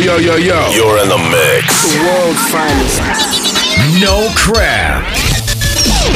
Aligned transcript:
yo, 0.00 0.16
yo, 0.16 0.36
yo. 0.36 0.70
You're 0.70 0.98
in 1.02 1.08
the 1.08 1.18
mix. 1.18 1.92
The 1.92 2.00
world's 2.00 2.40
finest. 2.50 3.00
No 4.00 4.32
crap. 4.34 5.04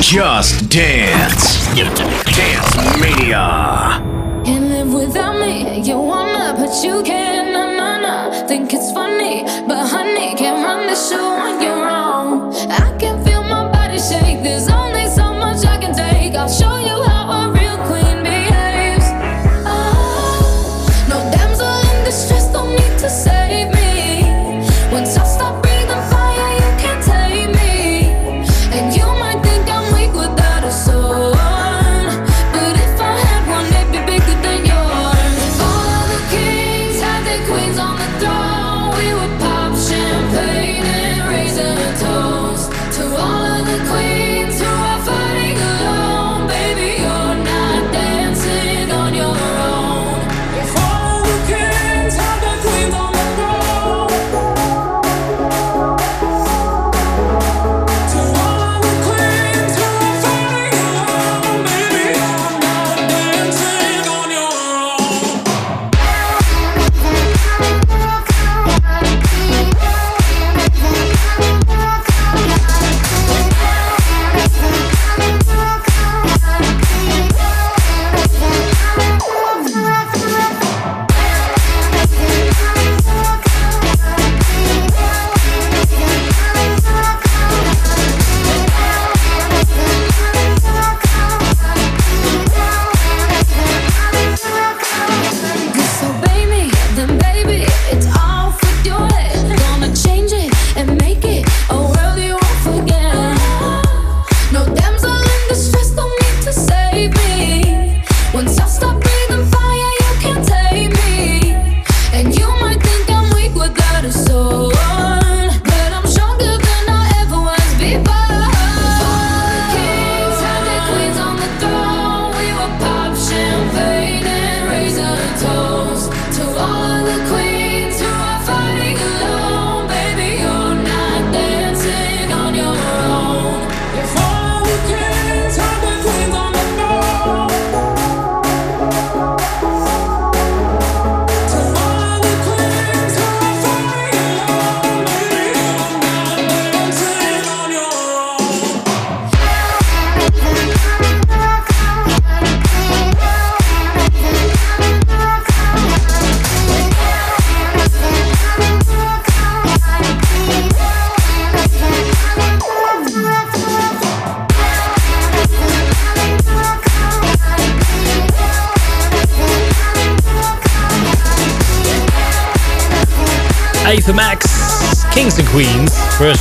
Just 0.01 0.69
dance. 0.71 1.61
Dance 1.75 2.77
Mania. 2.99 4.01
Can't 4.45 4.69
live 4.69 4.93
without 4.93 5.39
me. 5.39 5.81
You 5.83 5.99
wanna, 5.99 6.55
but 6.57 6.73
you 6.83 7.03
can't. 7.03 7.53
Nah, 7.53 7.73
nah, 7.77 8.01
nah. 8.01 8.47
Think 8.47 8.73
it's 8.73 8.91
funny, 8.93 9.45
but 9.67 9.87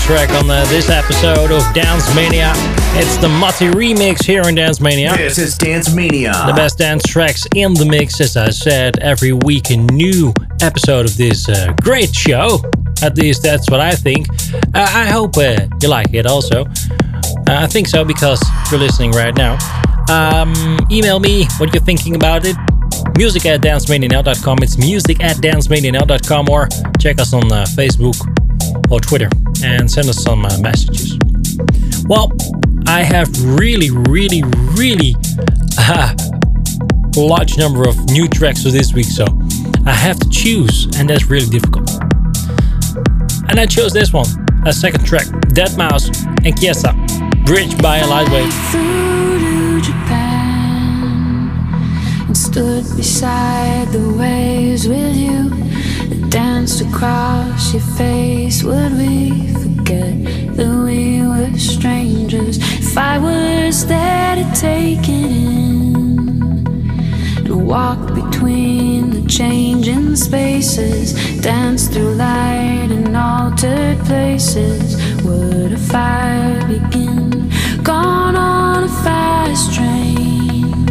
track 0.03 0.29
on 0.31 0.49
uh, 0.49 0.65
this 0.65 0.89
episode 0.89 1.49
of 1.49 1.63
Dance 1.73 2.13
Mania. 2.13 2.51
It's 2.95 3.15
the 3.17 3.29
Mutty 3.29 3.67
remix 3.67 4.25
here 4.25 4.41
in 4.41 4.55
Dance 4.55 4.81
Mania. 4.81 5.15
This 5.15 5.37
is 5.37 5.57
Dance 5.57 5.95
Mania. 5.95 6.33
The 6.45 6.53
best 6.53 6.77
dance 6.77 7.03
tracks 7.03 7.47
in 7.55 7.73
the 7.73 7.85
mix, 7.85 8.19
as 8.19 8.35
I 8.35 8.49
said, 8.49 8.99
every 8.99 9.31
week 9.31 9.69
a 9.69 9.77
new 9.77 10.33
episode 10.61 11.05
of 11.05 11.15
this 11.15 11.47
uh, 11.47 11.73
great 11.81 12.13
show. 12.13 12.61
At 13.01 13.17
least 13.17 13.43
that's 13.43 13.69
what 13.71 13.79
I 13.79 13.91
think. 13.91 14.27
Uh, 14.73 14.89
I 14.89 15.05
hope 15.05 15.37
uh, 15.37 15.67
you 15.81 15.87
like 15.87 16.13
it 16.13 16.25
also. 16.25 16.65
Uh, 16.65 17.63
I 17.63 17.67
think 17.67 17.87
so 17.87 18.03
because 18.03 18.43
you're 18.71 18.81
listening 18.81 19.11
right 19.11 19.35
now. 19.37 19.57
Um, 20.09 20.53
email 20.91 21.21
me 21.21 21.45
what 21.59 21.73
you're 21.73 21.83
thinking 21.83 22.15
about 22.15 22.45
it. 22.45 22.57
Music 23.17 23.45
at 23.45 23.61
dancemanianow.com. 23.61 24.57
It's 24.63 24.77
music 24.77 25.23
at 25.23 25.37
dancemanianow.com 25.37 26.49
or 26.49 26.67
check 26.99 27.21
us 27.21 27.31
on 27.33 27.49
uh, 27.53 27.65
Facebook 27.77 28.19
or 28.91 28.99
Twitter 28.99 29.29
and 29.63 29.90
send 29.90 30.09
us 30.09 30.22
some 30.22 30.46
uh, 30.46 30.57
messages. 30.59 31.18
Well, 32.07 32.31
I 32.88 33.01
have 33.03 33.29
really, 33.44 33.90
really, 33.90 34.44
really 34.74 35.16
uh, 35.79 36.13
large 37.16 37.57
number 37.57 37.88
of 37.88 37.97
new 38.06 38.28
tracks 38.28 38.63
for 38.63 38.69
this 38.69 38.94
week, 38.94 39.06
so 39.06 39.25
I 39.85 39.94
have 39.94 40.19
to 40.19 40.29
choose, 40.29 40.88
and 40.97 41.09
that's 41.09 41.25
really 41.25 41.50
difficult. 41.50 41.90
And 43.50 43.59
I 43.59 43.66
chose 43.66 43.94
this 43.94 44.12
one, 44.12 44.28
a 44.66 44.74
second 44.74 45.06
track, 45.06 45.28
deadmau5 45.56 46.45
and 46.45 46.56
Kiesza, 46.56 47.45
Bridge 47.45 47.81
by 47.81 47.97
a 47.97 48.06
Lightwave. 48.06 49.01
stood 52.53 52.85
beside 52.95 53.88
the 53.88 54.13
waves 54.13 54.88
with 54.88 55.16
you. 55.16 55.72
Danced 56.33 56.81
across 56.81 57.73
your 57.73 57.83
face. 57.95 58.63
Would 58.63 58.94
we 58.94 59.53
forget 59.53 60.16
that 60.57 60.83
we 60.83 61.21
were 61.21 61.55
strangers? 61.59 62.57
If 62.57 62.97
I 62.97 63.19
was 63.19 63.85
there 63.85 64.35
to 64.38 64.51
take 64.59 65.07
it 65.07 65.09
in 65.09 66.66
and 67.38 67.67
walk 67.67 68.16
between 68.16 69.11
the 69.11 69.29
changing 69.29 70.16
spaces, 70.16 71.13
dance 71.39 71.88
through 71.88 72.16
light 72.16 72.89
and 72.89 73.15
altered 73.15 74.00
places. 74.00 74.95
Would 75.24 75.74
a 75.74 75.77
fire 75.77 76.65
begin? 76.65 77.51
Gone 77.83 78.35
on 78.35 78.85
a 78.85 78.89
fast 79.03 79.75
train, 79.75 80.81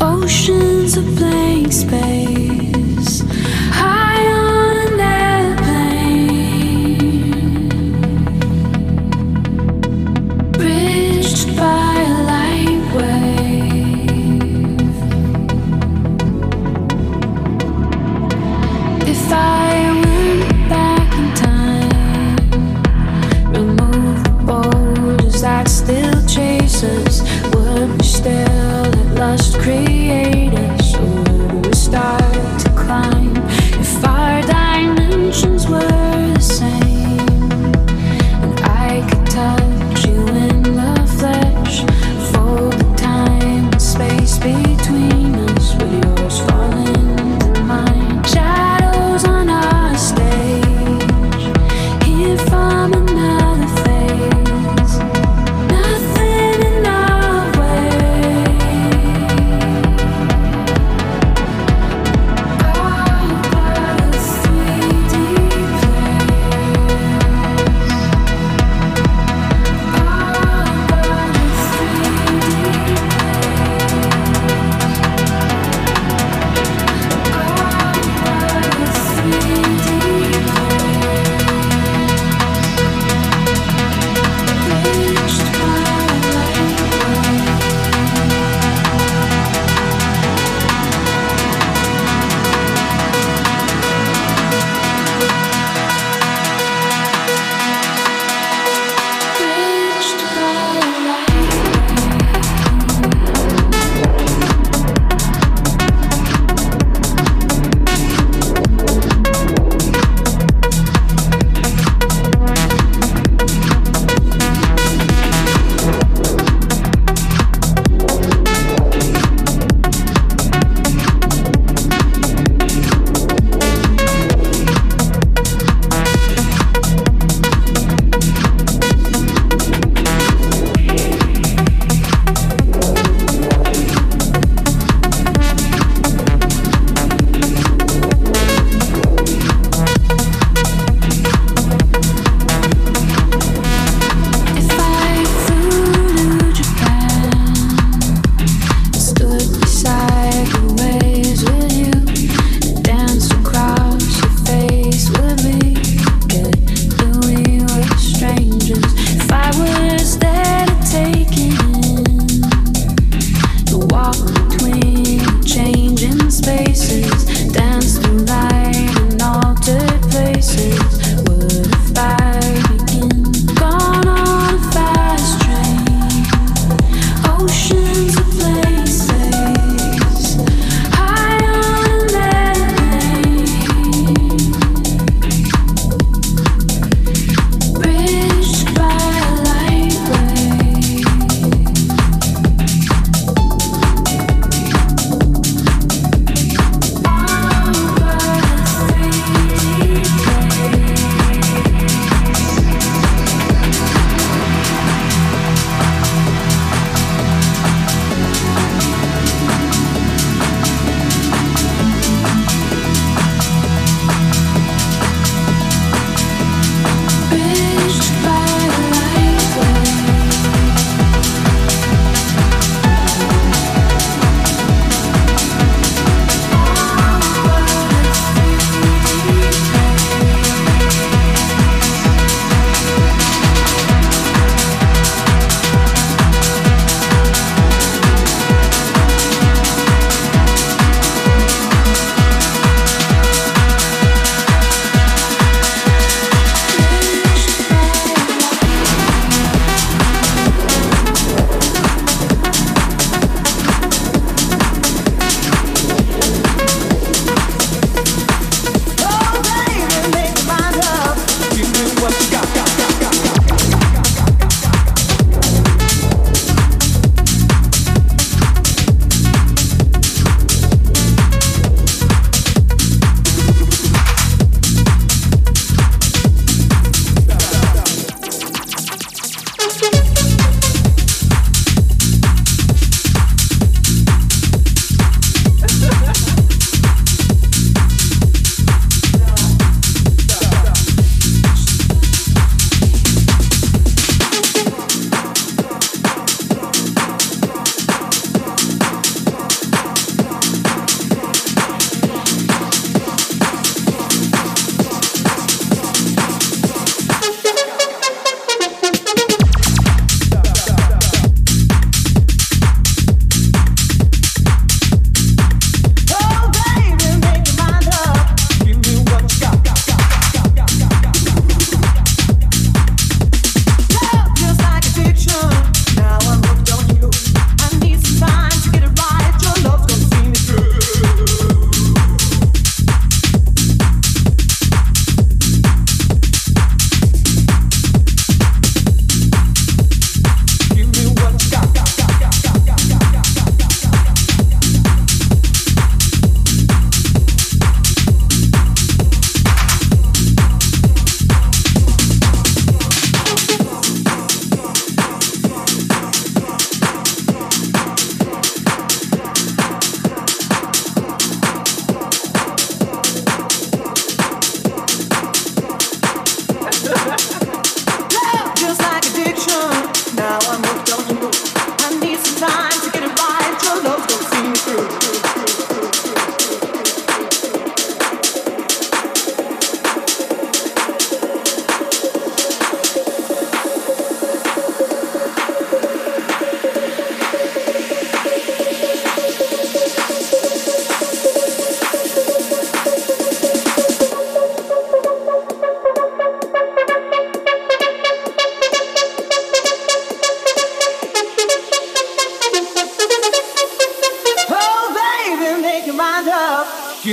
oceans 0.00 0.96
of 0.96 1.04
blank 1.16 1.70
space, 1.70 2.43
would 29.34 29.66
we 29.66 30.03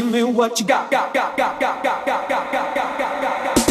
Give 0.01 0.11
me 0.11 0.23
what 0.23 0.59
you 0.59 0.65
got, 0.65 0.89
got, 0.89 1.13
got, 1.13 1.37
got, 1.37 1.59
got, 1.59 1.83
got, 1.83 2.05
got, 2.07 2.27
got, 2.27 2.51
got, 2.51 2.75
got, 2.75 3.55
got, 3.55 3.70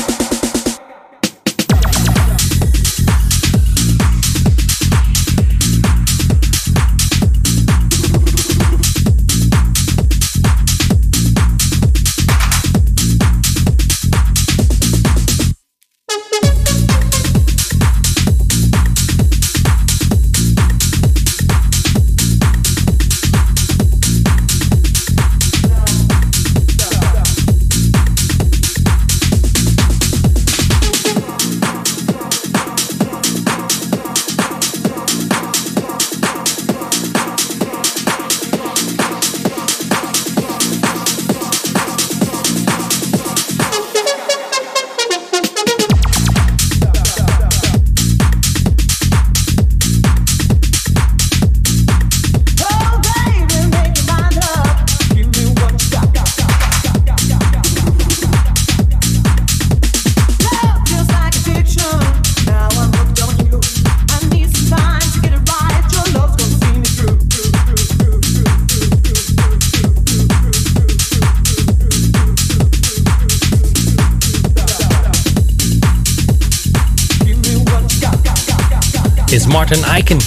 Martin 79.71 79.89
Ikin. 80.03 80.21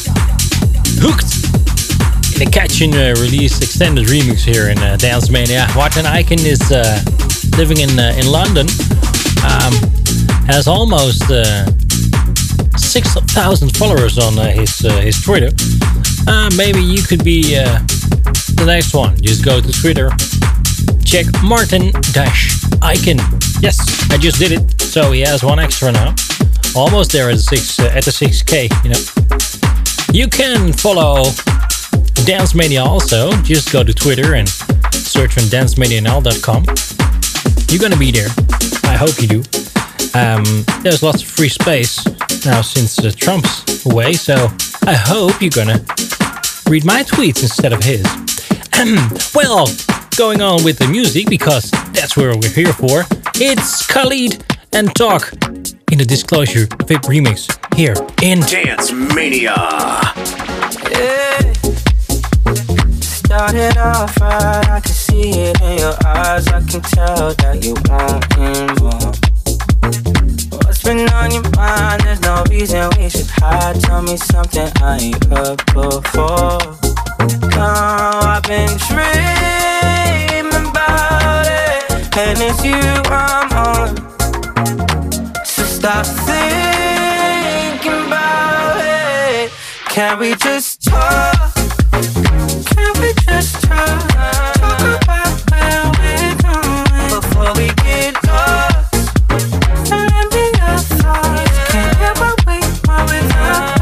Hooked! 1.03 2.39
In 2.39 2.47
a 2.47 2.49
catching 2.49 2.95
uh, 2.95 3.13
release 3.19 3.61
extended 3.61 4.05
remix 4.07 4.39
here 4.39 4.69
in 4.69 4.77
uh, 4.77 4.95
Dance 4.95 5.29
Mania. 5.29 5.67
Martin 5.75 6.05
Ikin 6.05 6.45
is 6.45 6.61
uh, 6.71 7.03
living 7.57 7.81
in 7.81 7.99
uh, 7.99 8.15
in 8.15 8.31
London. 8.31 8.67
Um, 9.43 9.73
has 10.47 10.69
almost 10.69 11.23
uh, 11.29 11.65
6,000 12.77 13.75
followers 13.75 14.17
on 14.17 14.39
uh, 14.39 14.47
his 14.47 14.85
uh, 14.85 15.01
his 15.01 15.21
Twitter. 15.21 15.51
maybe 16.55 16.79
you 16.79 17.03
could 17.03 17.25
be 17.25 17.55
the 17.55 18.63
next 18.65 18.93
one. 18.93 19.21
Just 19.21 19.43
go 19.43 19.59
to 19.59 19.71
Twitter, 19.73 20.09
check 21.03 21.25
Martin 21.43 21.91
Dash 22.13 22.61
Ikin. 22.79 23.19
Yes, 23.61 23.77
I 24.09 24.17
just 24.17 24.39
did 24.39 24.53
it. 24.53 24.79
So 24.79 25.11
he 25.11 25.19
has 25.19 25.43
one 25.43 25.59
extra 25.59 25.91
now 25.91 26.15
almost 26.75 27.11
there 27.11 27.29
at 27.29 27.35
the 27.35 27.41
six 27.41 27.79
uh, 27.79 27.91
at 27.93 28.03
the 28.03 28.11
6k 28.11 28.83
you 28.83 28.89
know 28.89 29.22
you 30.13 30.27
can 30.27 30.71
follow 30.71 31.23
dance 32.25 32.55
mania 32.55 32.83
also. 32.83 33.31
Just 33.41 33.71
go 33.73 33.83
to 33.83 33.93
twitter 33.93 34.35
and 34.35 34.47
search 34.93 35.37
on 35.37 35.43
dancemanianl.com 35.45 36.65
you're 37.73 37.81
gonna 37.81 37.97
be 37.97 38.11
there. 38.11 38.27
I 38.83 38.95
hope 38.95 39.19
you 39.19 39.27
do. 39.27 39.43
Um, 40.13 40.43
there's 40.83 41.01
lots 41.01 41.23
of 41.23 41.27
free 41.27 41.49
space 41.49 42.05
now 42.45 42.61
since 42.61 42.99
uh, 42.99 43.11
trump's 43.15 43.83
away 43.87 44.13
so 44.13 44.47
i 44.85 44.93
hope 44.93 45.41
you're 45.41 45.49
gonna 45.49 45.83
read 46.69 46.85
my 46.85 47.01
tweets 47.01 47.41
instead 47.41 47.73
of 47.73 47.83
his. 47.83 48.05
Well 49.33 49.67
going 50.15 50.41
on 50.41 50.63
with 50.63 50.77
the 50.77 50.87
music 50.87 51.27
because 51.29 51.71
that's 51.93 52.15
where 52.15 52.37
we're 52.37 52.49
here 52.49 52.73
for 52.73 53.05
it's 53.35 53.83
khalid 53.87 54.43
and 54.73 54.93
talk 54.95 55.33
in 55.91 55.97
the 55.97 56.05
Disclosure 56.05 56.67
VIP 56.85 57.01
remix 57.09 57.62
here 57.75 57.95
in 58.21 58.39
Dance 58.41 58.91
Mania. 58.91 59.55
Yeah. 60.91 61.53
Started 63.01 63.77
off 63.77 64.19
right, 64.21 64.69
I 64.69 64.79
can 64.79 64.93
see 64.93 65.31
it 65.31 65.61
in 65.61 65.79
your 65.79 65.95
eyes. 66.05 66.47
I 66.47 66.61
can 66.61 66.81
tell 66.81 67.33
that 67.33 67.63
you 67.63 67.73
want 67.89 68.37
more. 68.79 69.11
What's 70.65 70.83
been 70.83 71.09
on 71.09 71.31
your 71.31 71.49
mind? 71.55 72.01
There's 72.01 72.21
no 72.21 72.43
reason 72.49 72.89
we 72.97 73.09
should 73.09 73.29
hide. 73.37 73.79
Tell 73.81 74.01
me 74.01 74.17
something 74.17 74.71
I 74.81 74.97
ain't 74.99 75.23
heard 75.25 75.63
before. 75.73 76.59
Now 77.57 78.19
I've 78.19 78.43
been 78.43 78.77
dreaming 78.87 80.53
about 80.69 81.45
it, 81.47 82.17
and 82.17 82.39
it's 82.39 82.63
you 82.63 82.75
I'm 83.11 83.51
on 83.53 84.13
stop 85.83 86.05
thinking 86.05 86.72
Can 89.93 90.17
we 90.17 90.33
just 90.33 90.81
talk? 90.81 91.53
Can 91.53 92.93
we 92.99 93.13
just 93.27 93.61
talk? 93.61 94.09
Talk 94.57 94.81
about 95.03 95.51
where 95.51 95.85
we're 95.99 96.33
going 96.41 97.09
before 97.13 97.53
we 97.53 97.67
get 97.83 98.15
lost. 98.25 98.89
And 99.91 100.33
while 102.87 103.05
we're 103.05 103.27
not 103.29 103.77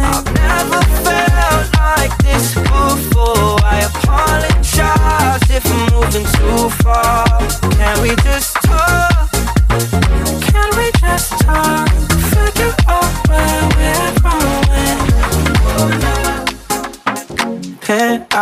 I've 0.00 0.24
never 0.32 0.80
felt 1.04 1.66
like 1.76 2.14
this 2.24 2.54
before. 2.54 3.60
I 3.62 3.84
apologize 3.92 5.44
if 5.50 5.64
I'm 5.66 5.92
moving 5.92 6.24
too 6.40 6.70
far. 6.82 7.26
Can 7.76 8.00
we 8.00 8.16
just 8.24 8.49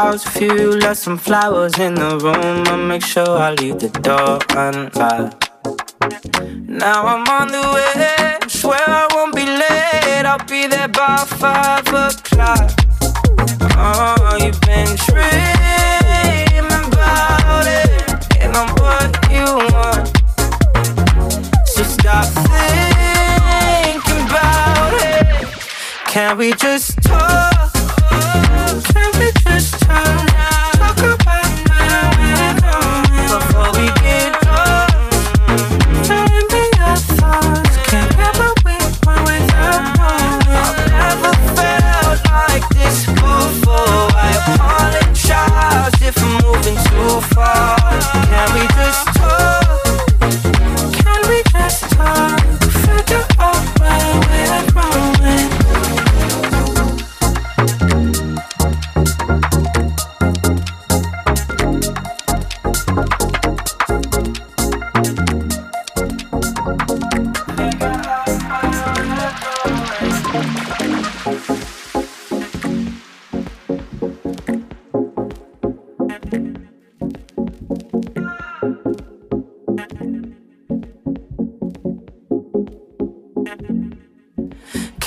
Penthouse 0.09 0.39
view, 0.39 0.71
left 0.71 1.01
some 1.01 1.19
flowers 1.19 1.79
in 1.79 1.95
the 1.95 2.17
room. 2.17 2.67
I 2.67 2.77
make 2.77 3.05
sure 3.05 3.29
I 3.29 3.53
leave 3.53 3.79
the 3.79 3.91
door 3.91 4.39
unlocked. 4.57 5.51
Now 6.67 7.07
I'm 7.07 7.29
on 7.29 7.49
the 7.49 7.61
way, 7.75 8.39
swear 8.49 8.81
I 8.87 9.07
won't 9.13 9.35
be 9.35 9.45
late. 9.45 10.25
I'll 10.25 10.43
be 10.47 10.67
there 10.67 10.89
by 10.89 11.19
five 11.27 11.87
o'clock. 11.89 12.71
Oh, 13.77 14.39
you've 14.41 14.59
been 14.63 14.97
dreaming 15.09 16.73
about 16.89 17.67
it, 17.67 18.41
and 18.41 18.57
I'm 18.57 18.71
what 18.81 19.11
you 19.31 19.45
want. 19.75 20.09
So 21.69 21.83
stop 21.83 22.25
thinking 22.49 24.25
about 24.25 24.93
it. 25.05 25.47
Can 26.07 26.39
we 26.39 26.55
just 26.55 26.97
talk? 27.03 27.48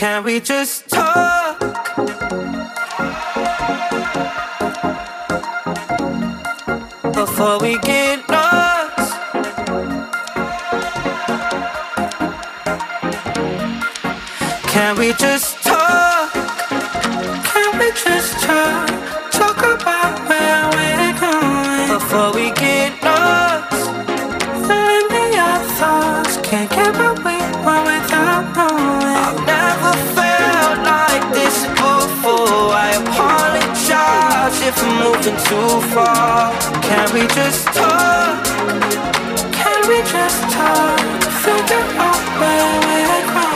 Can 0.01 0.24
we 0.24 0.39
just 0.39 0.89
talk? 0.89 1.60
Before 7.13 7.60
we 7.60 7.77
get 7.77 8.27
lost. 8.27 9.13
Can 14.74 14.98
we 14.98 15.13
just 15.13 15.62
talk? 15.62 16.34
Can 16.34 17.77
we 17.77 17.91
just 17.91 18.41
talk? 18.41 18.89
Talk 19.29 19.60
about 19.60 20.17
where 20.27 20.63
we're 20.77 21.13
going 21.20 22.00
before 22.00 22.34
we 22.34 22.50
get 22.53 22.91
lost. 23.03 23.86
Let 24.67 25.12
me 25.12 25.36
your 25.36 25.60
thoughts. 25.77 26.38
Can't 26.38 26.72
get 26.72 26.91
what 26.96 27.20
we 27.20 27.38
want 27.63 27.86
without 27.86 28.55
knowing. 28.55 29.50
Never 29.72 29.94
felt 30.18 30.80
like 30.84 31.25
this 31.34 31.63
before. 31.66 32.75
I 32.75 32.92
apologize 33.01 34.58
if 34.68 34.75
I'm 34.84 34.94
moving 35.00 35.38
too 35.48 35.72
far. 35.94 36.51
Can 36.82 37.08
we 37.13 37.25
just 37.28 37.68
talk? 37.68 38.44
Can 39.54 39.82
we 39.88 40.00
just 40.12 40.42
talk? 40.51 41.00
Figure 41.46 41.86
out 42.04 42.22
where 42.42 42.68
we're 42.86 43.34
going. 43.34 43.50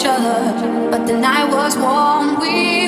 Each 0.00 0.06
other. 0.06 0.90
But 0.90 1.06
the 1.06 1.16
night 1.16 1.50
was 1.50 1.76
warm, 1.76 2.38
we 2.40 2.79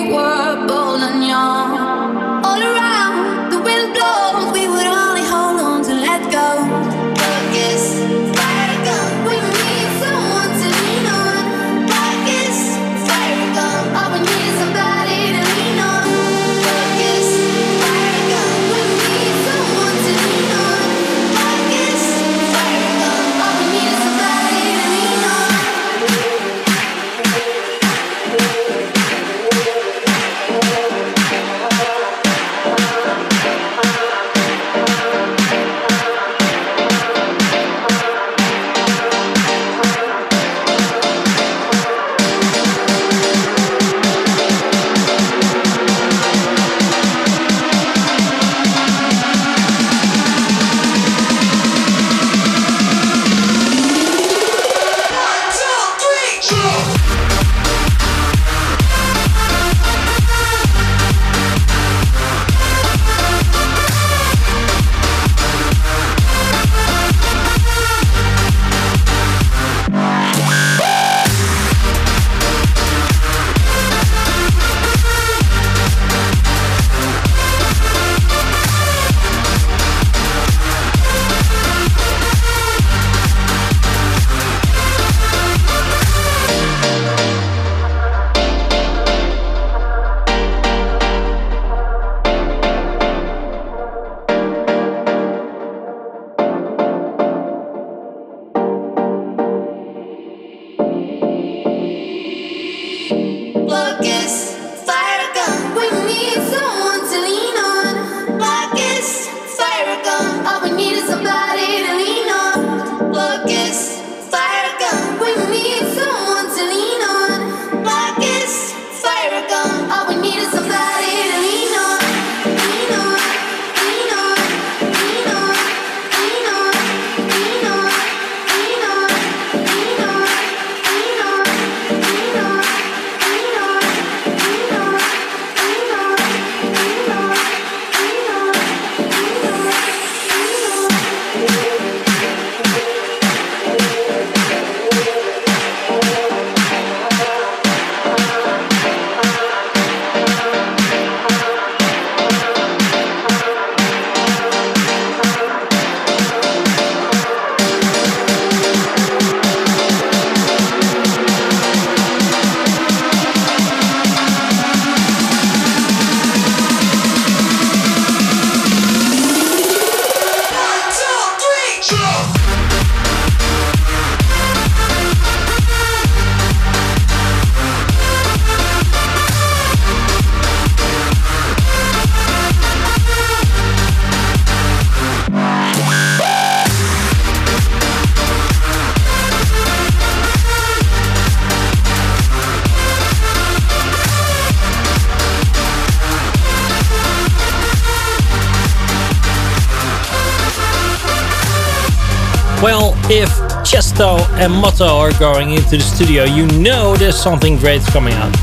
and 204.42 204.52
Motto 204.52 204.98
are 204.98 205.12
going 205.20 205.52
into 205.52 205.76
the 205.76 205.82
studio, 205.82 206.24
you 206.24 206.46
know 206.58 206.96
there's 206.96 207.16
something 207.16 207.56
great 207.58 207.80
coming 207.94 208.12
out. 208.14 208.34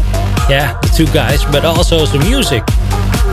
Yeah, 0.47 0.79
the 0.79 0.87
two 0.95 1.05
guys, 1.11 1.43
but 1.51 1.65
also 1.65 2.05
some 2.05 2.21
music. 2.21 2.63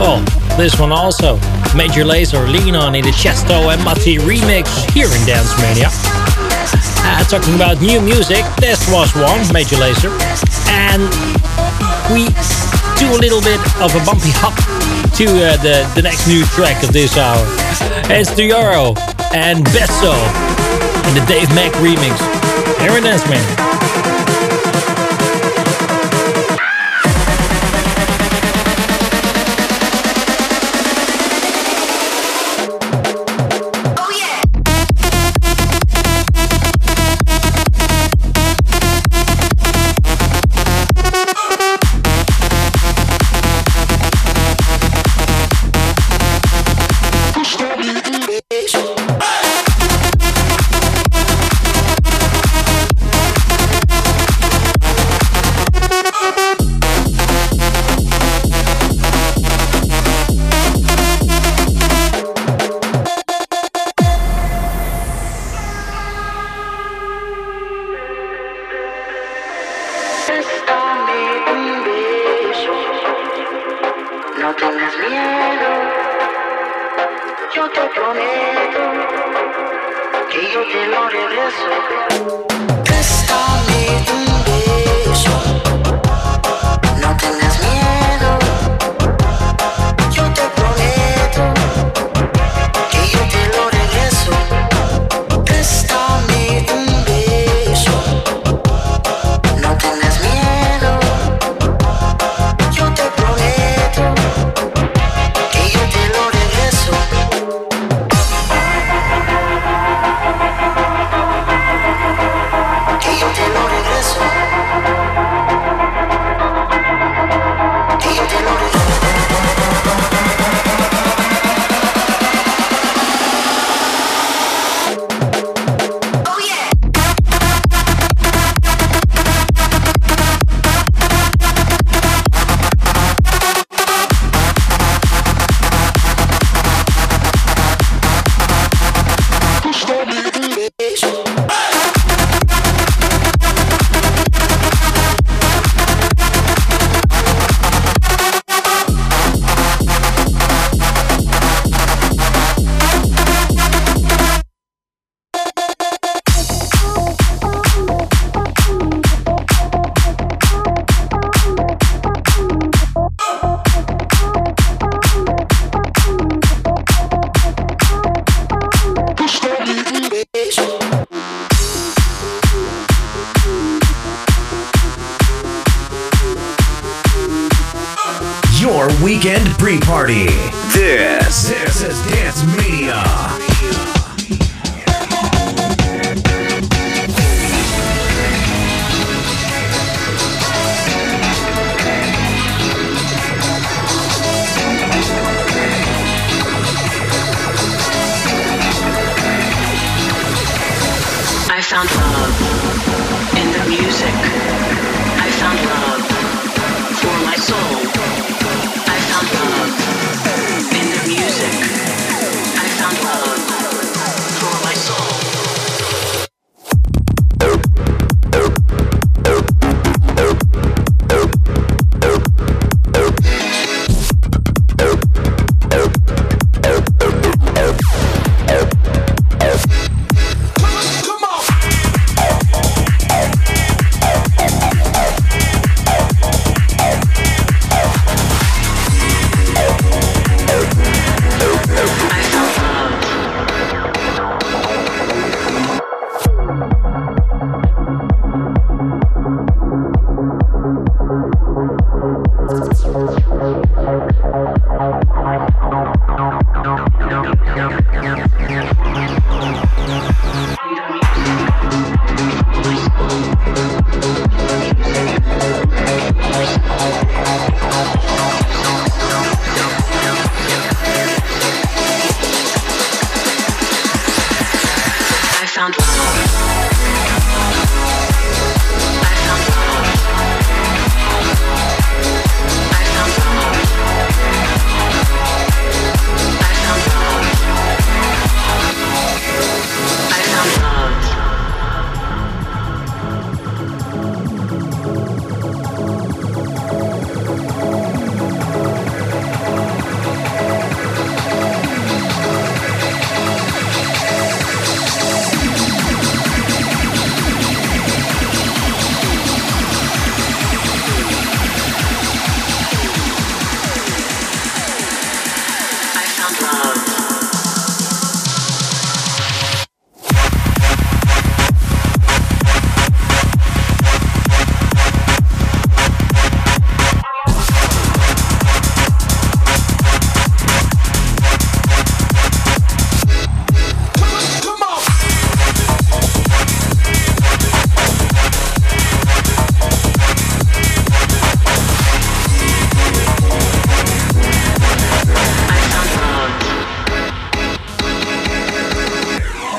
Well, 0.03 0.19
this 0.59 0.75
one 0.75 0.91
also. 0.91 1.37
Major 1.77 2.03
Lazer 2.03 2.43
Lean 2.51 2.75
On 2.75 2.97
in 2.97 3.05
the 3.05 3.13
Chesto 3.13 3.73
and 3.73 3.79
Matti 3.85 4.19
remix 4.19 4.67
here 4.91 5.07
in 5.07 5.23
Dance 5.25 5.55
Mania. 5.63 5.91
Uh, 7.07 7.23
talking 7.31 7.55
about 7.55 7.81
new 7.81 8.01
music, 8.01 8.43
this 8.59 8.83
was 8.91 9.15
one, 9.15 9.47
Major 9.55 9.77
Lazer. 9.77 10.11
And 10.67 11.07
we 12.11 12.27
do 12.99 13.07
a 13.15 13.21
little 13.23 13.43
bit 13.47 13.63
of 13.79 13.95
a 13.95 14.03
bumpy 14.03 14.35
hop 14.35 14.59
to 15.15 15.25
uh, 15.25 15.57
the, 15.63 15.87
the 15.95 16.03
next 16.03 16.27
new 16.27 16.43
track 16.47 16.83
of 16.83 16.93
this 16.93 17.17
hour. 17.17 17.47
It's 18.11 18.31
Dioro 18.31 18.99
and 19.33 19.65
Besso 19.67 20.19
in 21.07 21.15
the 21.15 21.25
Dave 21.29 21.49
Mack 21.55 21.71
remix. 21.79 22.46
Aaron 22.81 23.03
Desmond. 23.03 23.41
I 23.41 23.79
found 23.79 23.96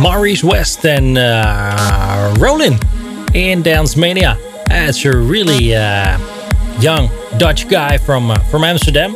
Maurice 0.08 0.42
West 0.42 0.86
and 0.86 1.18
uh, 1.18 2.34
Rollin 2.40 2.80
in 3.36 3.62
Dance 3.62 3.98
Mania. 3.98 4.38
It's 4.70 5.04
a 5.04 5.12
really 5.12 5.76
uh, 5.76 6.18
young 6.80 7.10
Dutch 7.38 7.68
guy 7.68 7.98
from 7.98 8.32
uh, 8.32 8.40
from 8.50 8.64
Amsterdam, 8.64 9.14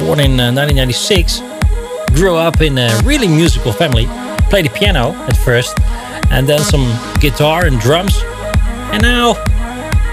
born 0.00 0.18
in 0.18 0.40
uh, 0.40 0.50
1996. 0.50 1.42
Grew 2.14 2.34
up 2.34 2.60
in 2.60 2.76
a 2.76 2.90
really 3.04 3.28
musical 3.28 3.72
family. 3.72 4.06
Played 4.50 4.64
the 4.66 4.70
piano 4.70 5.12
at 5.28 5.36
first, 5.36 5.78
and 6.32 6.44
then 6.44 6.58
some 6.58 6.90
guitar 7.20 7.66
and 7.66 7.78
drums. 7.78 8.20
And 8.92 9.02
now 9.02 9.34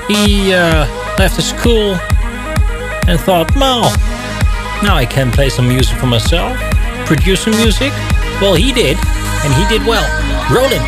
he 0.07 0.53
uh, 0.53 0.85
left 1.17 1.37
the 1.37 1.41
school 1.41 1.97
and 3.09 3.19
thought, 3.19 3.49
well, 3.55 3.89
now 4.83 4.95
I 4.95 5.07
can 5.07 5.31
play 5.31 5.49
some 5.49 5.67
music 5.67 5.97
for 5.97 6.05
myself, 6.05 6.55
produce 7.07 7.41
some 7.41 7.55
music. 7.57 7.91
Well, 8.39 8.53
he 8.53 8.71
did, 8.71 8.95
and 9.43 9.53
he 9.53 9.63
did 9.69 9.85
well. 9.85 10.05
Rolling. 10.49 10.83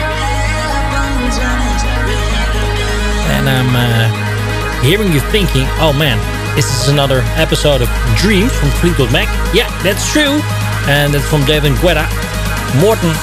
And 3.35 3.45
I'm 3.49 3.71
uh, 3.75 4.83
hearing 4.83 5.11
you 5.11 5.19
thinking, 5.31 5.65
oh 5.79 5.93
man, 5.93 6.17
this 6.55 6.65
is 6.81 6.89
another 6.89 7.21
episode 7.35 7.81
of 7.81 7.89
Dreams 8.17 8.51
from 8.51 8.69
Fleetwood 8.81 9.11
Mac. 9.11 9.27
Yeah, 9.53 9.69
that's 9.83 10.11
true. 10.11 10.41
And 10.87 11.13
it's 11.13 11.27
from 11.29 11.45
David 11.45 11.73
Guetta, 11.79 12.07
Morten, 12.81 13.13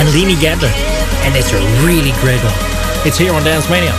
and 0.00 0.08
Lanie 0.14 0.40
Gardner. 0.40 0.72
And 1.26 1.36
it's 1.36 1.52
a 1.52 1.60
really 1.84 2.12
great 2.22 2.40
one. 2.42 2.54
It's 3.06 3.18
here 3.18 3.32
on 3.32 3.44
Dance 3.44 3.68
Mania. 3.68 3.92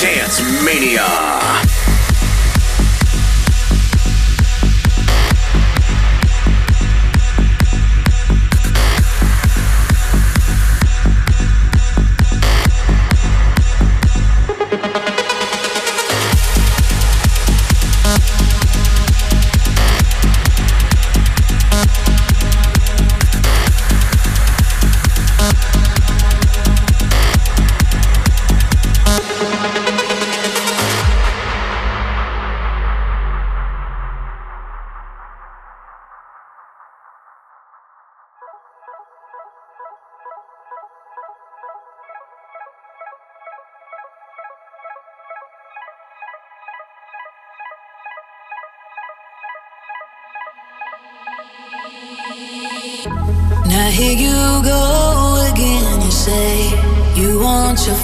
Dance 0.00 0.40
Mania. 0.64 1.25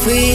Want 0.04 0.31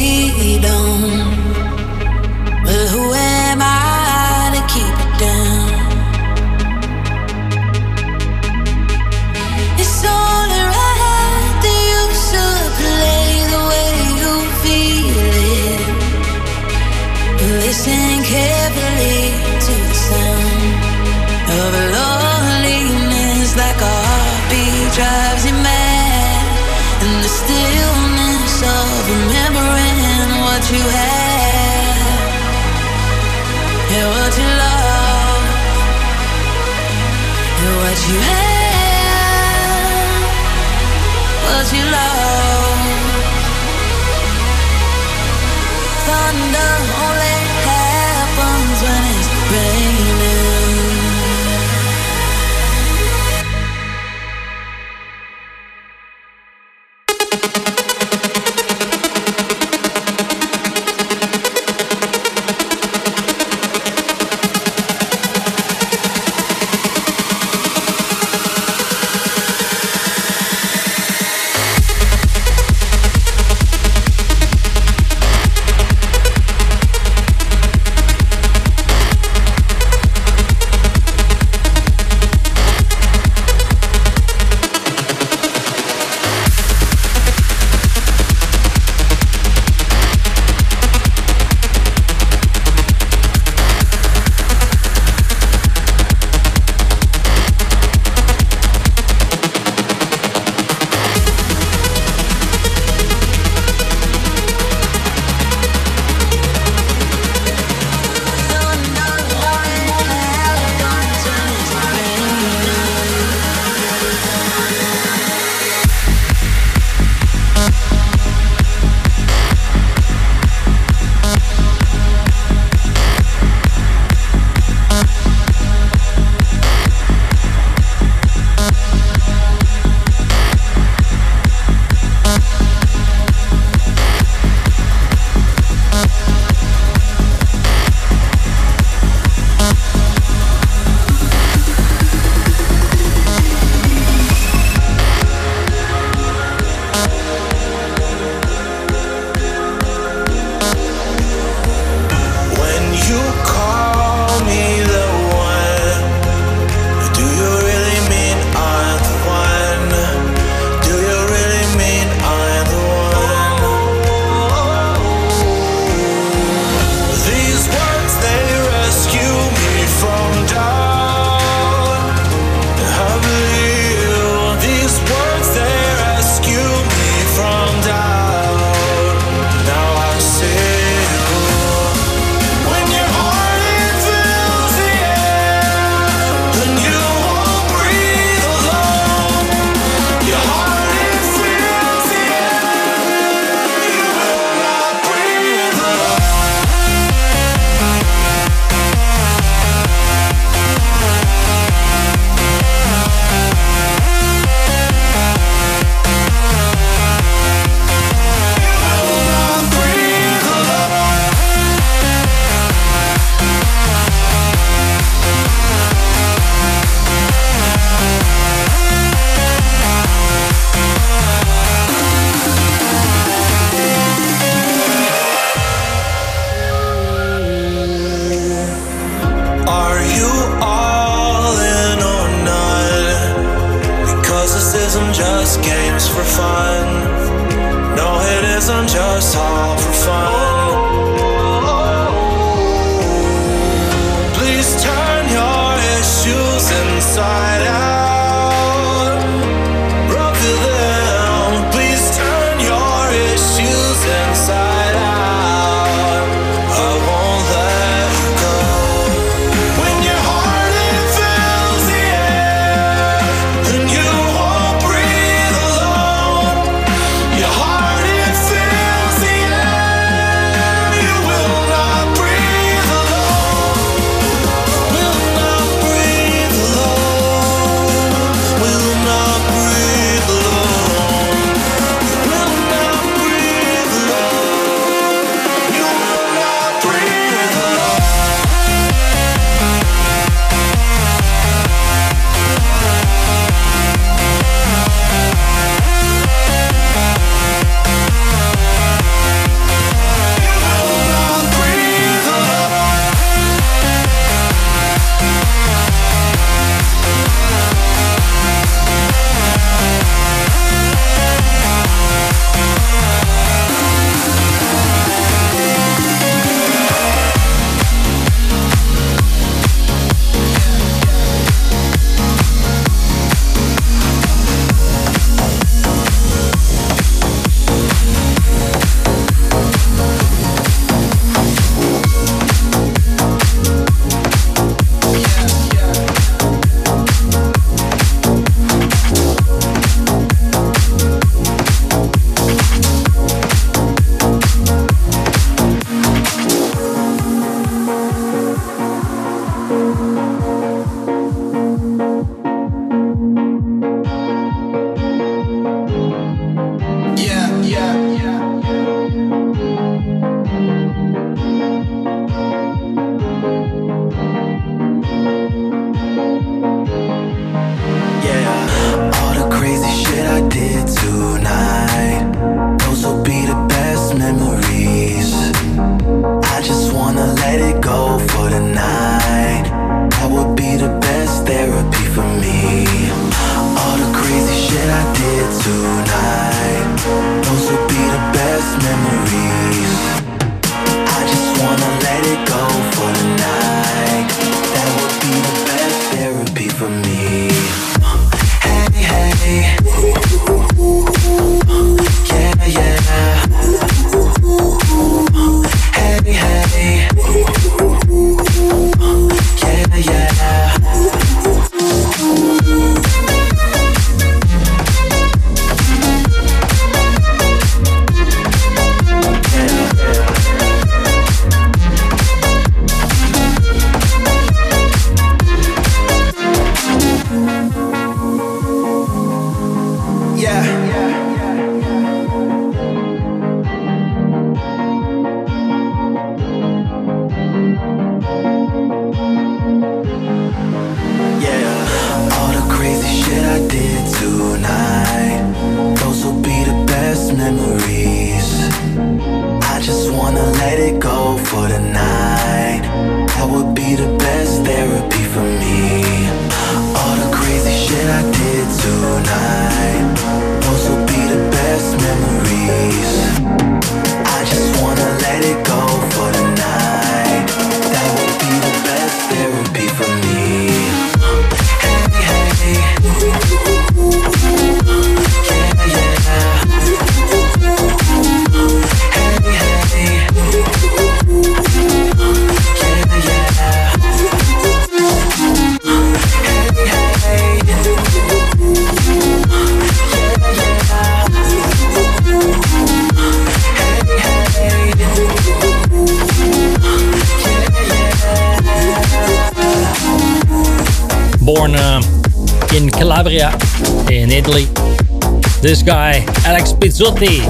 Zotti. 506.98 507.46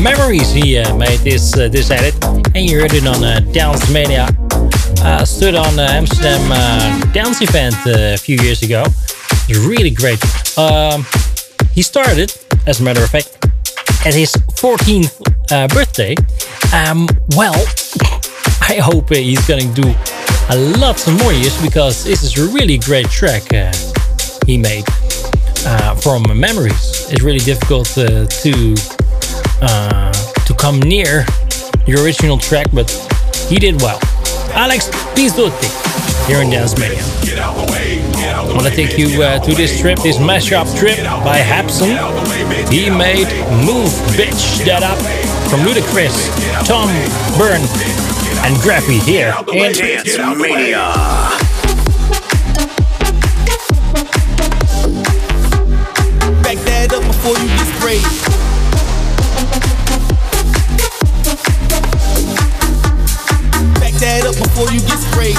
Memories 0.00 0.52
he 0.52 0.80
made 0.94 1.18
this 1.20 1.56
uh, 1.56 1.66
this 1.66 1.90
edit, 1.90 2.14
and 2.54 2.70
you 2.70 2.78
heard 2.78 2.94
it 2.94 3.04
on 3.08 3.24
uh, 3.24 3.40
Dance 3.50 3.90
Mania. 3.90 4.28
Uh, 5.02 5.24
stood 5.24 5.56
on 5.56 5.76
uh, 5.76 5.88
Amsterdam 5.90 6.40
uh, 6.52 7.12
dance 7.12 7.42
event 7.42 7.74
a 7.86 8.16
few 8.16 8.38
years 8.38 8.62
ago. 8.62 8.84
It's 9.48 9.58
really 9.58 9.90
great. 9.90 10.22
Um, 10.56 11.04
he 11.72 11.82
started, 11.82 12.32
as 12.68 12.78
a 12.78 12.84
matter 12.84 13.02
of 13.02 13.10
fact, 13.10 13.36
at 14.06 14.14
his 14.14 14.30
14th 14.62 15.18
birthday. 15.74 16.14
Um, 16.72 17.08
well, 17.34 17.54
I 18.62 18.78
hope 18.78 19.08
he's 19.10 19.44
gonna 19.48 19.74
do 19.74 19.92
a 20.50 20.56
lot 20.78 21.04
more 21.20 21.32
years 21.32 21.60
because 21.60 22.04
this 22.04 22.22
is 22.22 22.38
a 22.38 22.46
really 22.54 22.78
great 22.78 23.10
track 23.10 23.42
he 24.46 24.56
made 24.56 24.84
uh, 25.66 25.94
from 25.96 26.22
memories. 26.38 27.10
It's 27.10 27.22
really 27.22 27.38
difficult 27.38 27.88
uh, 27.96 28.26
to 28.26 28.74
uh, 29.62 30.12
to 30.12 30.54
come 30.54 30.80
near 30.80 31.24
your 31.86 32.02
original 32.04 32.38
track, 32.38 32.66
but 32.72 32.90
he 33.48 33.58
did 33.58 33.80
well. 33.80 33.98
Alex 34.52 34.88
Pizzotti 35.14 35.70
here 36.26 36.40
in 36.42 36.50
Dance 36.50 36.78
Mania. 36.78 37.02
I 37.36 38.52
want 38.54 38.66
to 38.66 38.74
take 38.74 38.96
you 38.98 39.22
uh, 39.22 39.38
to 39.40 39.54
this 39.54 39.80
trip, 39.80 39.98
this 40.00 40.18
mashup 40.18 40.66
trip 40.78 40.96
by 41.24 41.38
Hapson. 41.38 41.98
He 42.70 42.88
made 42.88 43.26
Move 43.66 43.90
Bitch 44.16 44.64
That 44.64 44.82
Up 44.82 44.98
from 45.50 45.60
Ludacris, 45.60 46.14
Tom 46.66 46.88
Byrne, 47.36 47.60
and 48.44 48.56
Graffy 48.62 49.02
here 49.04 49.34
in 49.52 49.72
Dance 49.72 50.18
Mania. 50.38 51.43
Before 57.24 57.42
you 57.42 57.48
get 57.56 57.66
sprayed. 57.78 58.02
Back 63.80 63.94
that 63.94 64.26
up 64.26 64.36
before 64.36 64.68
you 64.70 64.80
get 64.80 64.98
sprayed. 64.98 65.34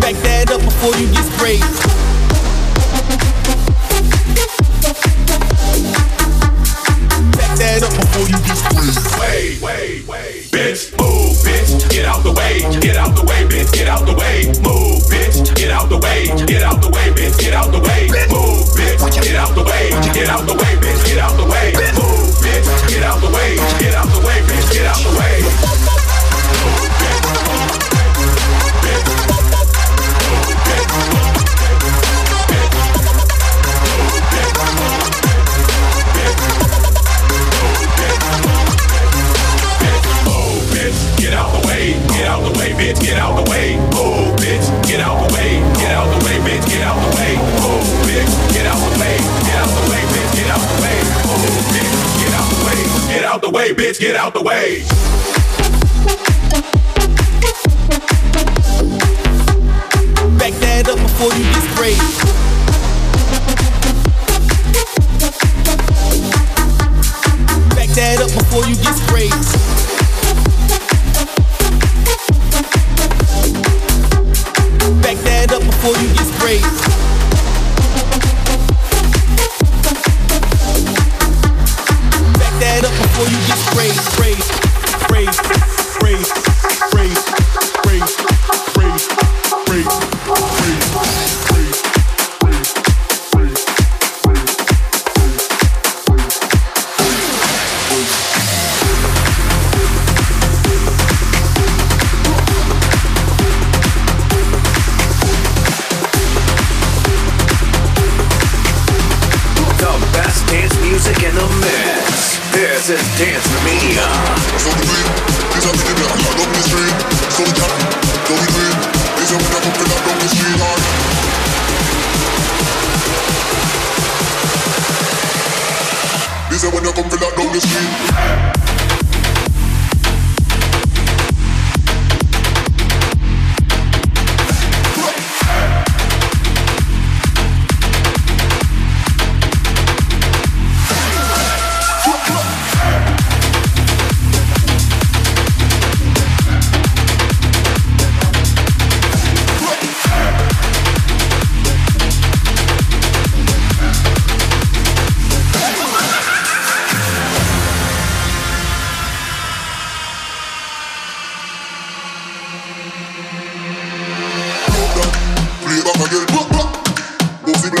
Back 0.00 0.16
that 0.24 0.50
up 0.50 0.60
before 0.60 0.94
you 0.96 1.06
get 1.12 1.24
sprayed. 1.24 1.60
Back 7.30 7.58
that 7.58 7.82
up 7.84 7.92
before 7.94 8.26
you 8.26 8.38
get 8.42 8.56
sprayed. 8.56 9.20
Wait, 9.20 9.62
wait, 9.62 10.08
wait. 10.08 10.37
Bitch, 10.50 10.96
move, 10.98 11.36
bitch. 11.44 11.90
Get 11.90 12.06
out 12.06 12.22
the 12.22 12.32
way. 12.32 12.60
Get 12.80 12.96
out 12.96 13.14
the 13.14 13.22
way, 13.22 13.44
bitch. 13.44 13.72
Get 13.72 13.88
out 13.88 14.06
the 14.06 14.14
way. 14.14 14.46
Move, 14.62 15.02
bitch. 15.10 15.54
Get 15.54 15.70
out 15.70 15.88
the 15.88 15.98
way. 15.98 16.26
Get 16.46 16.62
out 16.62 16.80
the 16.80 16.88
way, 16.88 17.10
bitch. 17.12 17.38
Get 17.38 17.54
out 17.54 17.70
the 17.70 17.78
way. 17.78 18.08
Move, 18.30 18.64
bitch. 18.72 19.22
Get 19.22 19.36
out 19.36 19.54
the 19.54 19.62
way. 19.62 19.90
Get 20.14 20.28
out 20.28 20.46
the 20.46 20.54
way, 20.54 20.72
bitch. 20.80 21.04
Get 21.04 21.18
out 21.18 21.36
the 21.36 21.44
way. 21.44 21.72
Move, 21.96 22.32
bitch. 22.40 22.88
Get 22.88 23.02
out 23.02 23.20
the 23.20 23.30
way. 23.30 23.56
Get 23.78 23.94
out 23.94 24.08
the 24.08 24.20
way, 24.26 24.40
bitch. 24.48 24.72
Get 24.72 24.86
out 24.86 24.98
the 24.98 25.18
way. 25.18 25.97
Bitch, 42.78 43.00
get 43.02 43.18
out 43.18 43.34
the 43.34 43.50
way. 43.50 43.74
Oh, 43.98 44.30
bitch, 44.38 44.70
get 44.86 45.00
out 45.00 45.18
the 45.26 45.34
way. 45.34 45.58
Get 45.82 45.90
out 45.98 46.06
the 46.14 46.24
way, 46.24 46.38
bitch, 46.46 46.64
get 46.70 46.82
out 46.86 46.94
the 46.94 47.10
way. 47.18 47.34
Oh, 47.66 47.82
bitch, 48.06 48.30
get 48.54 48.66
out 48.66 48.78
the 48.78 48.94
way. 49.02 49.18
Get 49.42 49.58
out 49.58 49.70
the 49.74 49.82
way, 49.90 50.02
bitch, 50.14 50.30
get 50.38 50.48
out 50.54 50.62
the 50.62 50.78
way. 50.78 50.98
Oh, 51.26 51.42
bitch, 51.74 51.92
get 52.22 52.32
out 52.38 52.48
the 52.54 52.58
way. 52.64 52.78
Get 53.12 53.24
out 53.24 53.42
the 53.42 53.50
way, 53.50 53.74
bitch, 53.74 53.98
get 53.98 54.14
out 54.14 54.32
the 54.32 54.42
way. 54.42 54.84
Back 60.38 60.54
that 60.62 60.88
up 60.88 60.98
before 60.98 61.32
you 61.34 61.44
get 61.50 61.64
sprayed. 61.74 61.98
Back 67.74 67.90
that 67.98 68.20
up 68.22 68.30
before 68.38 68.64
you 68.70 68.76
get 68.76 68.94
sprayed. 68.94 69.67
Before 75.80 76.02
you 76.02 76.08
get 76.12 76.26
sprayed. 76.26 76.62
Back 82.34 82.54
that 82.58 82.82
up 82.84 82.94
before 82.98 83.28
you 83.30 83.38
get 83.46 83.58
sprayed, 83.70 83.94
sprayed, 84.10 84.42
sprayed, 85.06 85.34
sprayed, 85.94 86.26
sprayed, 86.90 87.18
sprayed, 88.08 88.37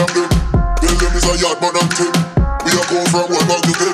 Them, 0.08 0.28
tell 0.80 0.96
them 0.96 1.12
it's 1.14 1.26
a 1.26 1.36
yard 1.38 1.60
man 1.60 1.76
and 1.76 1.90
ten. 1.92 2.12
We 2.64 2.70
are 2.72 2.86
come 2.88 3.06
from 3.12 3.28
one 3.30 3.46
back 3.46 3.62
to 3.62 3.72
ten. 3.72 3.87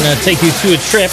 Gonna 0.00 0.20
take 0.22 0.42
you 0.42 0.50
to 0.50 0.74
a 0.74 0.76
trip. 0.76 1.10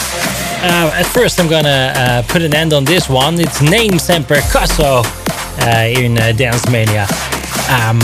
Uh, 0.62 0.92
at 0.94 1.06
first, 1.06 1.40
I'm 1.40 1.48
gonna 1.48 1.94
uh, 1.96 2.24
put 2.28 2.42
an 2.42 2.56
end 2.56 2.74
on 2.74 2.84
this 2.86 3.08
one. 3.08 3.40
It's 3.40 3.62
Name 3.62 3.92
and 3.92 4.26
Percusso 4.26 5.04
uh, 5.04 6.02
in 6.02 6.18
uh, 6.18 6.32
Dance 6.32 6.70
Mania. 6.70 7.08
Um, 7.70 8.00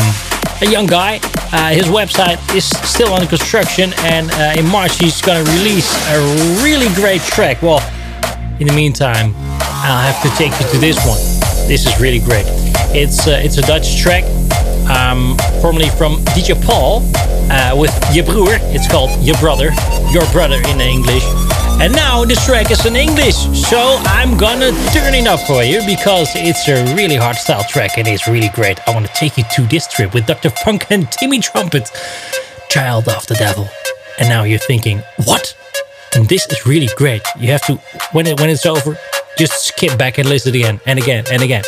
a 0.61 0.67
young 0.69 0.85
guy. 0.85 1.19
Uh, 1.51 1.69
his 1.69 1.85
website 1.85 2.37
is 2.55 2.65
still 2.87 3.13
under 3.13 3.25
construction, 3.25 3.93
and 3.99 4.29
uh, 4.31 4.59
in 4.59 4.67
March 4.67 4.99
he's 4.99 5.21
gonna 5.21 5.43
release 5.51 5.89
a 6.09 6.19
really 6.63 6.93
great 6.95 7.21
track. 7.21 7.61
Well, 7.61 7.81
in 8.59 8.67
the 8.67 8.73
meantime, 8.73 9.33
I'll 9.83 10.11
have 10.11 10.21
to 10.21 10.29
take 10.37 10.51
you 10.59 10.71
to 10.71 10.77
this 10.77 10.97
one. 11.05 11.19
This 11.67 11.87
is 11.87 11.99
really 11.99 12.19
great. 12.19 12.45
It's 12.95 13.27
it's 13.27 13.57
a 13.57 13.63
Dutch 13.63 14.01
track, 14.01 14.23
um, 14.89 15.35
formerly 15.61 15.89
from 15.89 16.17
DJ 16.35 16.55
Paul 16.63 17.01
uh, 17.49 17.75
with 17.77 17.91
Je 18.13 18.21
Broer. 18.21 18.57
It's 18.73 18.87
called 18.87 19.11
Your 19.21 19.37
Brother, 19.37 19.71
Your 20.11 20.25
Brother 20.31 20.57
in 20.69 20.81
English. 20.81 21.23
And 21.81 21.93
now 21.93 22.25
this 22.25 22.45
track 22.45 22.71
is 22.71 22.85
in 22.85 22.95
English, 22.95 23.37
so 23.53 23.97
I'm 24.05 24.37
gonna 24.37 24.71
turn 24.91 25.13
it 25.13 25.27
up 25.27 25.39
for 25.47 25.63
you 25.63 25.81
because 25.85 26.29
it's 26.35 26.67
a 26.67 26.93
really 26.93 27.15
hard 27.15 27.37
style 27.37 27.63
track 27.63 27.97
and 27.97 28.07
it's 28.07 28.27
really 28.27 28.49
great. 28.49 28.85
I 28.85 28.93
want 28.93 29.07
to 29.07 29.13
take 29.13 29.37
you 29.37 29.45
to 29.55 29.61
this 29.67 29.87
trip 29.87 30.13
with 30.13 30.25
Dr. 30.25 30.49
Funk 30.49 30.87
and 30.89 31.09
Timmy 31.09 31.39
Trumpet, 31.39 31.89
Child 32.69 33.07
of 33.07 33.25
the 33.27 33.35
Devil. 33.35 33.69
And 34.19 34.27
now 34.27 34.43
you're 34.43 34.59
thinking, 34.59 35.01
what? 35.23 35.55
And 36.15 36.27
this 36.27 36.45
is 36.47 36.65
really 36.65 36.89
great. 36.97 37.21
You 37.37 37.51
have 37.51 37.65
to, 37.67 37.75
when 38.11 38.27
it 38.27 38.39
when 38.39 38.49
it's 38.49 38.65
over, 38.65 38.97
just 39.37 39.65
skip 39.65 39.97
back 39.97 40.17
and 40.17 40.27
listen 40.27 40.53
again 40.53 40.81
and 40.85 40.99
again 40.99 41.23
and 41.31 41.41
again. 41.41 41.63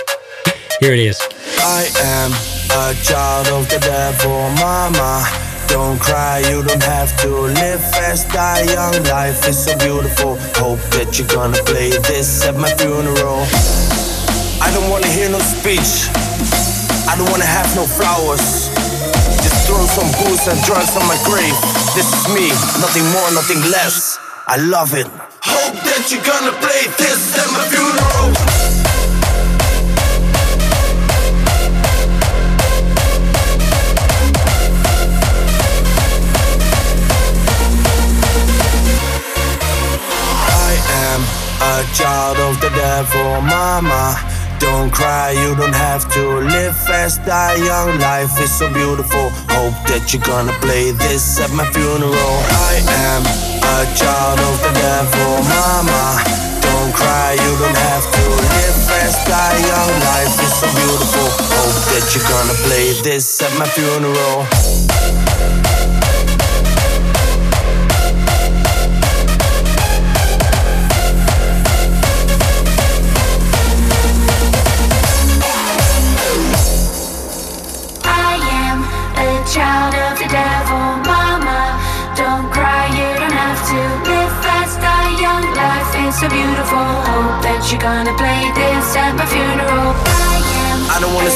Here 0.82 0.94
it 0.94 1.00
is. 1.00 1.22
I 1.60 1.88
am 2.02 2.32
a 2.72 2.94
child 3.02 3.48
of 3.48 3.70
the 3.70 3.80
devil, 3.80 4.50
mama. 4.60 5.51
Don't 5.72 5.98
cry, 6.02 6.44
you 6.52 6.62
don't 6.64 6.84
have 6.84 7.16
to 7.22 7.30
live 7.30 7.80
fast, 7.96 8.28
die 8.28 8.64
young. 8.76 8.92
Life 9.06 9.48
is 9.48 9.64
so 9.64 9.72
beautiful. 9.78 10.36
Hope 10.60 10.84
that 10.92 11.16
you're 11.18 11.32
gonna 11.32 11.64
play 11.64 11.92
this 12.12 12.44
at 12.44 12.58
my 12.60 12.68
funeral. 12.76 13.48
I 14.60 14.68
don't 14.76 14.90
wanna 14.92 15.08
hear 15.08 15.30
no 15.32 15.40
speech. 15.40 16.12
I 17.08 17.16
don't 17.16 17.32
wanna 17.32 17.48
have 17.48 17.72
no 17.74 17.88
flowers. 17.88 18.68
Just 19.40 19.64
throw 19.66 19.80
some 19.88 20.12
booze 20.20 20.44
and 20.52 20.60
drugs 20.68 20.92
on 21.00 21.08
my 21.08 21.16
grave. 21.24 21.56
This 21.96 22.12
is 22.12 22.28
me, 22.36 22.52
nothing 22.84 23.08
more, 23.16 23.32
nothing 23.32 23.64
less. 23.72 24.20
I 24.48 24.58
love 24.58 24.94
it. 24.94 25.08
Hope 25.40 25.78
that 25.88 26.12
you're 26.12 26.28
gonna 26.28 26.52
play 26.60 26.84
this 27.00 27.32
at 27.40 27.48
my 27.56 27.64
funeral. 27.72 28.51
A 41.82 41.94
child 41.96 42.38
of 42.38 42.62
the 42.62 42.70
devil, 42.70 43.42
mama. 43.42 44.14
Don't 44.60 44.92
cry, 44.92 45.32
you 45.32 45.56
don't 45.56 45.74
have 45.74 46.06
to 46.14 46.24
live 46.54 46.78
fast, 46.78 47.26
die 47.26 47.56
young. 47.56 47.98
Life 48.00 48.40
is 48.40 48.52
so 48.54 48.72
beautiful. 48.72 49.30
Hope 49.50 49.74
that 49.90 50.14
you're 50.14 50.22
gonna 50.22 50.54
play 50.62 50.92
this 50.92 51.40
at 51.40 51.50
my 51.58 51.66
funeral. 51.74 52.36
I 52.70 52.74
am 53.10 53.22
a 53.66 53.80
child 53.98 54.40
of 54.50 54.56
the 54.62 54.74
devil, 54.78 55.32
mama. 55.50 56.22
Don't 56.62 56.94
cry, 56.94 57.34
you 57.34 57.52
don't 57.58 57.80
have 57.90 58.06
to 58.14 58.24
live 58.30 58.78
fast, 58.86 59.26
die 59.26 59.58
young. 59.72 59.94
Life 60.14 60.38
is 60.46 60.54
so 60.62 60.68
beautiful. 60.78 61.28
Hope 61.58 61.82
that 61.94 62.06
you're 62.14 62.30
gonna 62.30 62.58
play 62.68 62.94
this 63.02 63.42
at 63.42 63.54
my 63.58 63.66
funeral. 63.66 65.41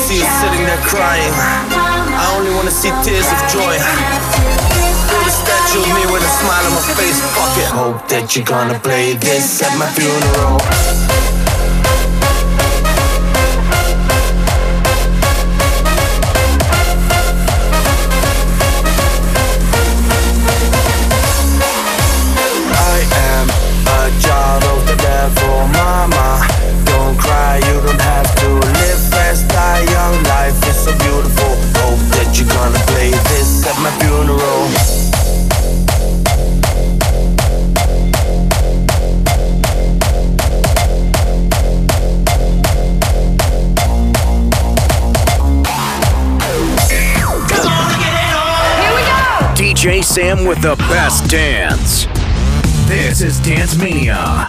See 0.05 0.21
you 0.21 0.29
sitting 0.37 0.65
there 0.65 0.77
crying. 0.85 1.33
I 1.33 2.35
only 2.37 2.53
wanna 2.53 2.69
see 2.69 2.93
tears 3.01 3.25
of 3.25 3.39
joy. 3.49 3.75
Build 5.09 5.25
a 5.25 5.33
statue 5.33 5.81
of 5.81 5.89
me 5.97 6.05
with 6.13 6.21
a 6.21 6.31
smile 6.41 6.65
on 6.67 6.73
my 6.77 6.85
face. 6.93 7.19
Fuck 7.33 7.57
it. 7.57 7.69
Hope 7.73 8.07
that 8.09 8.35
you're 8.35 8.45
gonna 8.45 8.77
play 8.79 9.13
this 9.13 9.63
at 9.63 9.73
my 9.79 9.87
funeral. 9.97 11.44
Sam 50.15 50.45
with 50.45 50.61
the 50.61 50.77
best 50.87 51.29
dance. 51.29 52.05
This 52.87 53.21
is 53.21 53.37
Dance 53.41 53.77
Mania. 53.77 54.47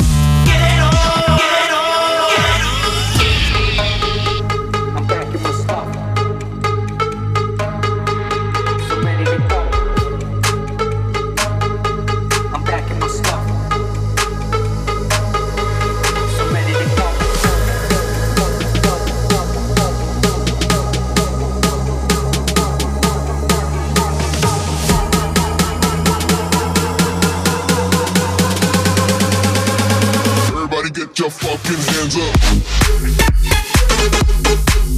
get 30.96 31.18
your 31.18 31.30
fucking 31.30 31.76
hands 31.92 32.16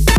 up. 0.08 0.17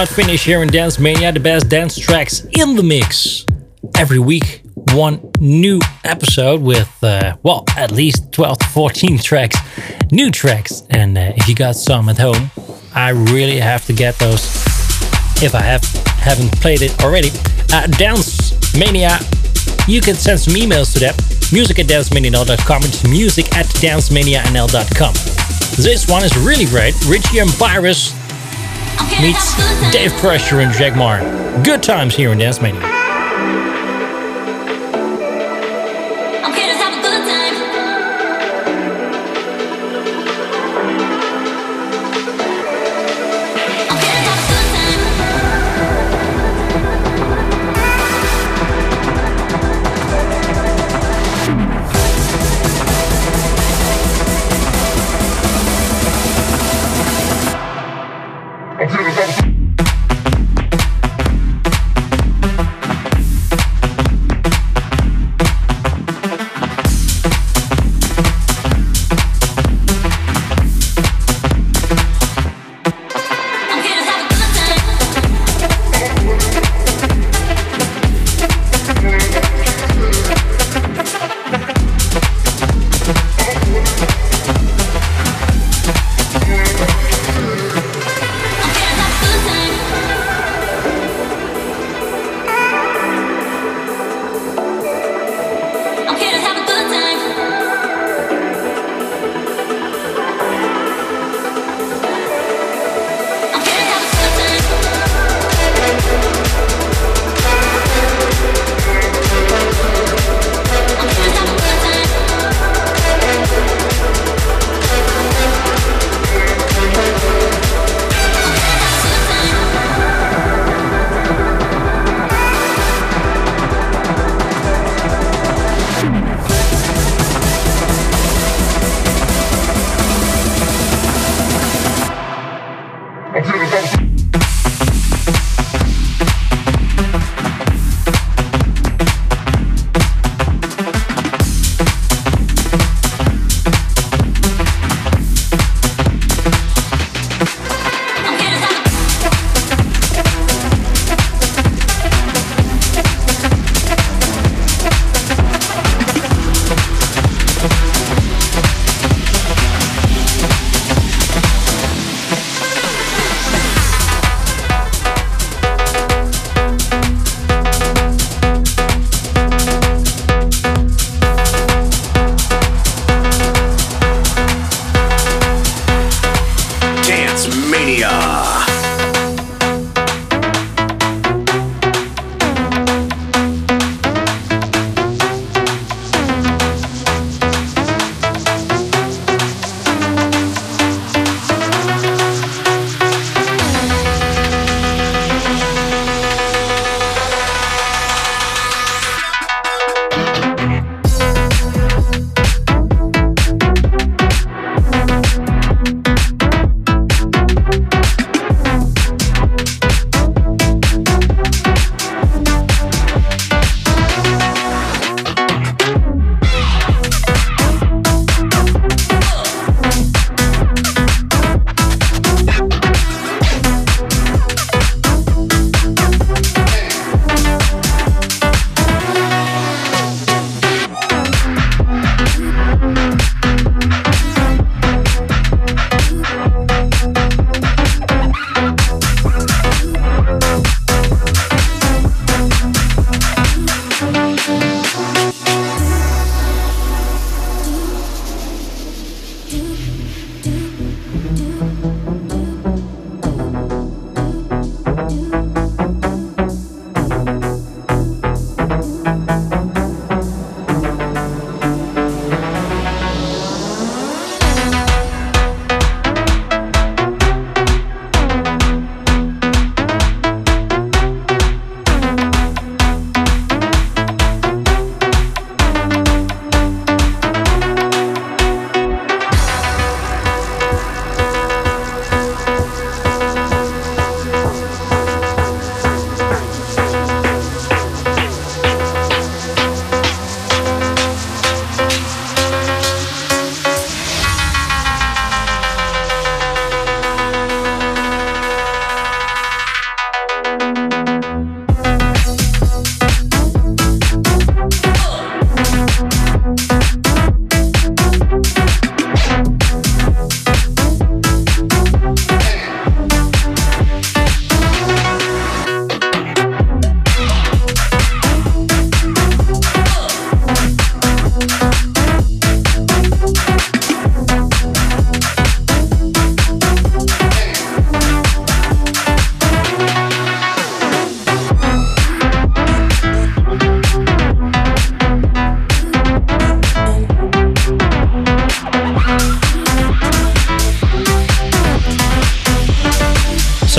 Not 0.00 0.08
finish 0.08 0.46
here 0.46 0.62
in 0.62 0.68
Dance 0.68 0.98
Mania, 0.98 1.30
the 1.30 1.40
best 1.40 1.68
dance 1.68 1.98
tracks 1.98 2.46
in 2.58 2.74
the 2.74 2.82
mix. 2.82 3.44
Every 3.98 4.18
week, 4.18 4.62
one 4.94 5.20
new 5.38 5.78
episode 6.04 6.62
with, 6.62 6.90
uh, 7.02 7.36
well, 7.42 7.64
at 7.76 7.92
least 7.92 8.32
12 8.32 8.58
to 8.60 8.66
14 8.68 9.18
tracks, 9.22 9.58
new 10.10 10.30
tracks. 10.30 10.84
And 10.88 11.18
uh, 11.18 11.32
if 11.36 11.46
you 11.48 11.54
got 11.54 11.76
some 11.76 12.08
at 12.08 12.16
home, 12.16 12.50
I 12.94 13.10
really 13.10 13.60
have 13.60 13.84
to 13.86 13.92
get 13.92 14.18
those 14.18 14.42
if 15.42 15.54
I 15.54 15.60
have, 15.60 15.84
haven't 16.16 16.50
played 16.62 16.80
it 16.80 16.98
already. 17.04 17.28
Uh, 17.70 17.86
Dance 17.86 18.54
Mania, 18.74 19.18
you 19.86 20.00
can 20.00 20.14
send 20.14 20.40
some 20.40 20.54
emails 20.54 20.94
to 20.94 21.00
them. 21.00 21.14
Music 21.52 21.78
at 21.78 21.86
dancemania.com. 21.86 22.82
It's 22.84 23.04
music 23.06 23.54
at 23.54 23.66
dancemanianl.com. 23.66 25.12
This 25.76 26.08
one 26.08 26.24
is 26.24 26.34
really 26.38 26.64
great. 26.64 26.94
Richie 27.04 27.40
and 27.40 27.50
meets 29.20 29.54
Dave 29.92 30.12
Crusher 30.14 30.60
and 30.60 30.72
Jack 30.72 30.96
Martin. 30.96 31.62
Good 31.62 31.82
times 31.82 32.14
here 32.14 32.32
in 32.32 32.38
Dance 32.38 32.60
Mania. 32.60 33.09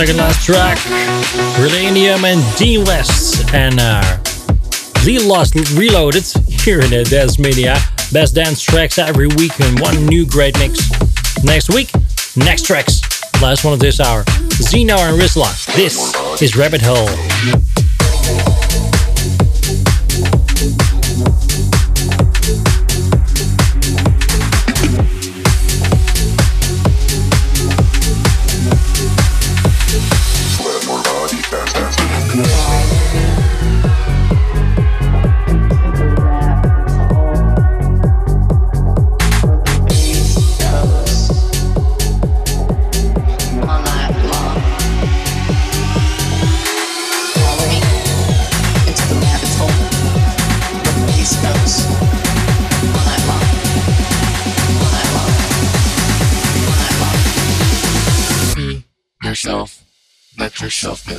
Second 0.08 0.18
last 0.18 0.43
track. 0.43 0.80
Relanium 1.60 2.24
and 2.24 2.58
Dean 2.58 2.84
West 2.86 3.54
and 3.54 3.80
uh, 3.80 4.18
Lee 5.06 5.20
Lost 5.20 5.54
Reloaded 5.78 6.24
here 6.47 6.82
in 6.82 6.89
the 6.89 7.04
Dance 7.04 7.38
Mania. 7.38 7.78
Best 8.12 8.34
dance 8.34 8.64
tracks 8.64 8.97
every 8.97 9.28
week 9.28 9.52
and 9.60 9.80
one 9.80 10.08
new 10.08 10.26
great 10.26 10.58
mix. 10.58 10.89
Next 11.43 11.70
week, 11.70 11.91
next 12.36 12.66
tracks. 12.66 12.99
Last 13.43 13.64
one 13.64 13.74
of 13.74 13.80
this 13.80 13.99
hour. 13.99 14.24
Zeno 14.54 14.95
and 14.95 15.22
Rizla. 15.22 15.54
This 15.76 16.41
is 16.41 16.56
Rabbit 16.56 16.82
Hole. 16.84 17.70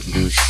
Yourself 0.08 0.41